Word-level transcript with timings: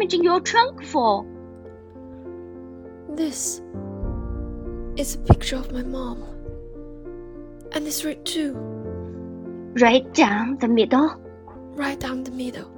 damaging 0.00 0.24
your 0.24 0.40
trunk 0.40 0.82
for? 0.82 1.26
This 3.10 3.60
is 4.96 5.14
a 5.14 5.18
picture 5.18 5.56
of 5.56 5.72
my 5.72 5.82
mom. 5.82 6.22
And 7.72 7.86
this 7.86 8.02
red 8.04 8.24
too, 8.24 8.54
Right 9.74 10.12
down 10.14 10.56
the 10.58 10.68
middle. 10.68 11.20
right 11.76 12.00
down 12.00 12.24
the 12.24 12.30
middle. 12.30 12.70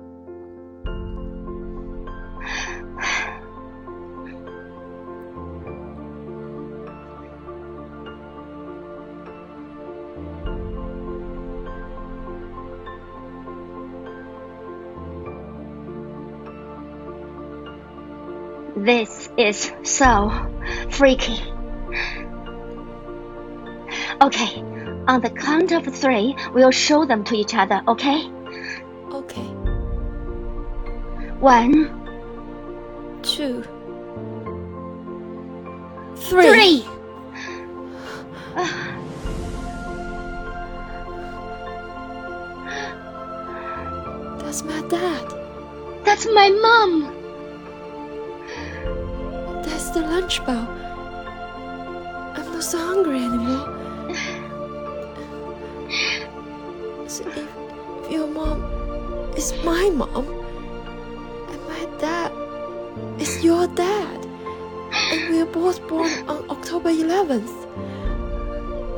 This 18.77 19.28
is 19.36 19.70
so 19.82 20.30
freaky. 20.90 21.36
Okay, 24.22 24.62
on 25.06 25.20
the 25.20 25.30
count 25.30 25.72
of 25.72 25.84
three, 25.94 26.34
we'll 26.54 26.70
show 26.70 27.04
them 27.04 27.22
to 27.24 27.34
each 27.34 27.54
other, 27.54 27.82
okay? 27.86 28.24
Okay, 29.12 29.46
One, 31.38 31.90
two, 33.22 33.62
three. 36.16 36.82
three. 36.82 36.84
That's 44.38 44.62
my 44.64 44.80
dad. 44.88 45.34
That's 46.04 46.27
my 46.27 46.50
mom. 46.50 47.21
That's 49.72 49.88
the 49.88 50.02
lunch 50.02 50.44
bell. 50.44 50.68
I'm 52.36 52.52
not 52.52 52.62
so 52.62 52.77
hungry 52.77 53.24
anymore. 53.24 53.64
So 57.08 57.24
if, 57.28 57.48
if 58.05 58.12
your 58.12 58.27
mom 58.27 58.60
is 59.34 59.55
my 59.64 59.88
mom, 59.88 60.28
and 61.48 61.60
my 61.72 61.84
dad 61.98 62.32
is 63.19 63.42
your 63.42 63.66
dad, 63.69 64.27
and 64.92 65.30
we 65.30 65.41
are 65.41 65.47
both 65.47 65.80
born 65.88 66.12
on 66.28 66.44
October 66.50 66.91
11th, 66.91 67.56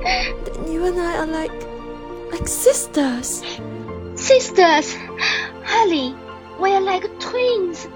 then 0.02 0.72
you 0.72 0.86
and 0.86 0.98
I 0.98 1.18
are 1.18 1.26
like, 1.28 1.54
like 2.32 2.48
sisters. 2.48 3.44
Sisters. 4.16 4.96
Hallie, 5.62 6.16
we're 6.58 6.80
like 6.80 7.06
twins. 7.20 7.86